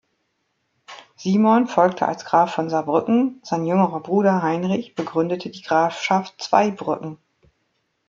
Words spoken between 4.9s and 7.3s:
begründete die Grafschaft Zweibrücken.